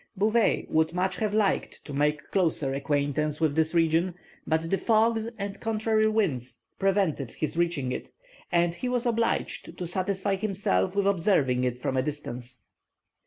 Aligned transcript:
Bouvet 0.17 0.65
would 0.67 0.93
much 0.95 1.17
have 1.17 1.31
liked 1.31 1.85
to 1.85 1.93
make 1.93 2.31
closer 2.31 2.73
acquaintance 2.73 3.39
with 3.39 3.55
this 3.55 3.75
region, 3.75 4.15
but 4.47 4.67
the 4.71 4.77
fogs 4.79 5.27
and 5.37 5.59
contrary 5.59 6.07
winds 6.07 6.59
prevented 6.79 7.29
his 7.33 7.55
reaching 7.55 7.91
it, 7.91 8.09
and 8.51 8.73
he 8.73 8.89
was 8.89 9.05
obliged 9.05 9.77
to 9.77 9.85
satisfy 9.85 10.33
himself 10.33 10.95
with 10.95 11.05
observing 11.05 11.63
it 11.63 11.77
from 11.77 11.95
a 11.95 12.01
distance. 12.01 12.61